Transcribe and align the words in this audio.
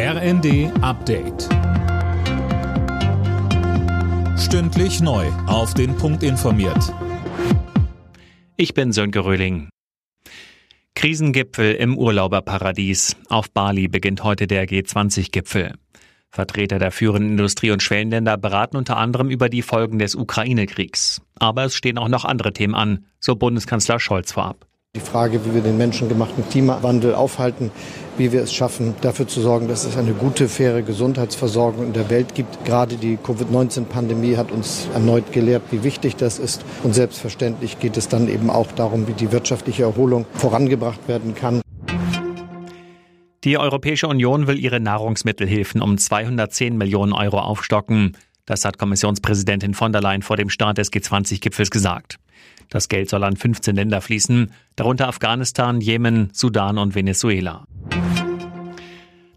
RND 0.00 0.70
Update. 0.80 1.48
Stündlich 4.38 5.00
neu. 5.00 5.26
Auf 5.48 5.74
den 5.74 5.96
Punkt 5.96 6.22
informiert. 6.22 6.94
Ich 8.56 8.74
bin 8.74 8.92
Sönke 8.92 9.24
Röhling. 9.24 9.70
Krisengipfel 10.94 11.74
im 11.74 11.98
Urlauberparadies. 11.98 13.16
Auf 13.28 13.50
Bali 13.50 13.88
beginnt 13.88 14.22
heute 14.22 14.46
der 14.46 14.68
G20-Gipfel. 14.68 15.74
Vertreter 16.30 16.78
der 16.78 16.92
führenden 16.92 17.32
Industrie- 17.32 17.72
und 17.72 17.82
Schwellenländer 17.82 18.36
beraten 18.36 18.76
unter 18.76 18.98
anderem 18.98 19.30
über 19.30 19.48
die 19.48 19.62
Folgen 19.62 19.98
des 19.98 20.14
Ukraine-Kriegs. 20.14 21.22
Aber 21.40 21.64
es 21.64 21.74
stehen 21.74 21.98
auch 21.98 22.08
noch 22.08 22.24
andere 22.24 22.52
Themen 22.52 22.76
an, 22.76 23.06
so 23.18 23.34
Bundeskanzler 23.34 23.98
Scholz 23.98 24.30
vorab. 24.30 24.67
Die 24.96 25.00
Frage, 25.00 25.44
wie 25.44 25.54
wir 25.54 25.60
den 25.60 25.76
menschengemachten 25.76 26.48
Klimawandel 26.48 27.14
aufhalten, 27.14 27.70
wie 28.16 28.32
wir 28.32 28.42
es 28.42 28.54
schaffen, 28.54 28.94
dafür 29.02 29.28
zu 29.28 29.42
sorgen, 29.42 29.68
dass 29.68 29.84
es 29.84 29.98
eine 29.98 30.14
gute, 30.14 30.48
faire 30.48 30.80
Gesundheitsversorgung 30.80 31.84
in 31.84 31.92
der 31.92 32.08
Welt 32.08 32.34
gibt. 32.34 32.64
Gerade 32.64 32.96
die 32.96 33.18
Covid-19-Pandemie 33.18 34.36
hat 34.36 34.50
uns 34.50 34.88
erneut 34.94 35.30
gelehrt, 35.30 35.62
wie 35.70 35.84
wichtig 35.84 36.16
das 36.16 36.38
ist. 36.38 36.64
Und 36.82 36.94
selbstverständlich 36.94 37.78
geht 37.78 37.98
es 37.98 38.08
dann 38.08 38.28
eben 38.28 38.48
auch 38.48 38.72
darum, 38.72 39.06
wie 39.06 39.12
die 39.12 39.30
wirtschaftliche 39.30 39.82
Erholung 39.82 40.24
vorangebracht 40.32 41.06
werden 41.06 41.34
kann. 41.34 41.60
Die 43.44 43.58
Europäische 43.58 44.08
Union 44.08 44.46
will 44.46 44.58
ihre 44.58 44.80
Nahrungsmittelhilfen 44.80 45.82
um 45.82 45.98
210 45.98 46.78
Millionen 46.78 47.12
Euro 47.12 47.38
aufstocken. 47.38 48.16
Das 48.46 48.64
hat 48.64 48.78
Kommissionspräsidentin 48.78 49.74
von 49.74 49.92
der 49.92 50.00
Leyen 50.00 50.22
vor 50.22 50.38
dem 50.38 50.48
Start 50.48 50.78
des 50.78 50.90
G20-Gipfels 50.90 51.70
gesagt. 51.70 52.18
Das 52.68 52.88
Geld 52.88 53.08
soll 53.08 53.24
an 53.24 53.36
15 53.36 53.74
Länder 53.74 54.00
fließen, 54.00 54.52
darunter 54.76 55.08
Afghanistan, 55.08 55.80
Jemen, 55.80 56.30
Sudan 56.32 56.78
und 56.78 56.94
Venezuela. 56.94 57.66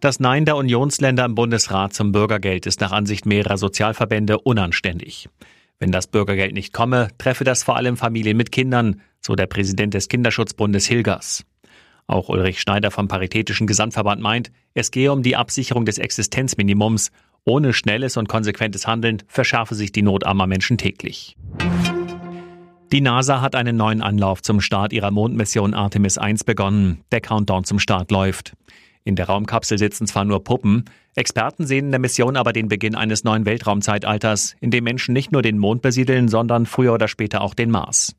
Das 0.00 0.18
Nein 0.18 0.46
der 0.46 0.56
Unionsländer 0.56 1.26
im 1.26 1.34
Bundesrat 1.34 1.92
zum 1.92 2.10
Bürgergeld 2.10 2.66
ist 2.66 2.80
nach 2.80 2.90
Ansicht 2.90 3.26
mehrerer 3.26 3.58
Sozialverbände 3.58 4.38
unanständig. 4.38 5.28
Wenn 5.78 5.92
das 5.92 6.06
Bürgergeld 6.06 6.54
nicht 6.54 6.72
komme, 6.72 7.08
treffe 7.18 7.44
das 7.44 7.62
vor 7.62 7.76
allem 7.76 7.96
Familien 7.96 8.36
mit 8.36 8.50
Kindern, 8.50 9.02
so 9.20 9.34
der 9.34 9.46
Präsident 9.46 9.94
des 9.94 10.08
Kinderschutzbundes 10.08 10.86
Hilgers. 10.86 11.44
Auch 12.06 12.28
Ulrich 12.28 12.60
Schneider 12.60 12.90
vom 12.90 13.08
Paritätischen 13.08 13.66
Gesamtverband 13.66 14.20
meint, 14.20 14.50
es 14.74 14.90
gehe 14.90 15.12
um 15.12 15.22
die 15.22 15.36
Absicherung 15.36 15.84
des 15.84 15.98
Existenzminimums. 15.98 17.12
Ohne 17.44 17.72
schnelles 17.72 18.16
und 18.16 18.28
konsequentes 18.28 18.86
Handeln 18.86 19.22
verschärfe 19.26 19.74
sich 19.74 19.92
die 19.92 20.02
Not 20.02 20.26
armer 20.26 20.46
Menschen 20.46 20.76
täglich. 20.76 21.36
Die 22.92 23.00
NASA 23.00 23.40
hat 23.40 23.54
einen 23.54 23.76
neuen 23.76 24.02
Anlauf 24.02 24.42
zum 24.42 24.60
Start 24.60 24.92
ihrer 24.92 25.12
Mondmission 25.12 25.74
Artemis 25.74 26.18
1 26.18 26.42
begonnen. 26.42 27.04
Der 27.12 27.20
Countdown 27.20 27.62
zum 27.62 27.78
Start 27.78 28.10
läuft. 28.10 28.54
In 29.04 29.14
der 29.14 29.26
Raumkapsel 29.26 29.78
sitzen 29.78 30.08
zwar 30.08 30.24
nur 30.24 30.42
Puppen, 30.42 30.84
Experten 31.14 31.66
sehen 31.66 31.86
in 31.86 31.90
der 31.92 32.00
Mission 32.00 32.36
aber 32.36 32.52
den 32.52 32.68
Beginn 32.68 32.94
eines 32.94 33.24
neuen 33.24 33.44
Weltraumzeitalters, 33.46 34.54
in 34.60 34.70
dem 34.70 34.84
Menschen 34.84 35.12
nicht 35.12 35.32
nur 35.32 35.42
den 35.42 35.58
Mond 35.58 35.82
besiedeln, 35.82 36.28
sondern 36.28 36.66
früher 36.66 36.92
oder 36.92 37.08
später 37.08 37.40
auch 37.42 37.54
den 37.54 37.70
Mars. 37.70 38.14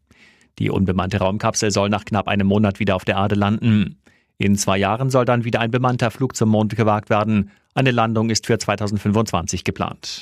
Die 0.60 0.70
unbemannte 0.70 1.20
Raumkapsel 1.20 1.72
soll 1.72 1.90
nach 1.90 2.06
knapp 2.06 2.28
einem 2.28 2.48
Monat 2.48 2.80
wieder 2.80 2.96
auf 2.96 3.06
der 3.06 3.16
Erde 3.16 3.36
landen. 3.36 3.98
In 4.38 4.56
zwei 4.56 4.78
Jahren 4.78 5.10
soll 5.10 5.26
dann 5.26 5.44
wieder 5.44 5.60
ein 5.60 5.72
bemannter 5.72 6.12
Flug 6.12 6.36
zum 6.36 6.50
Mond 6.50 6.76
gewagt 6.76 7.10
werden. 7.10 7.52
Eine 7.74 7.92
Landung 7.92 8.30
ist 8.30 8.48
für 8.48 8.58
2025 8.58 9.64
geplant. 9.64 10.22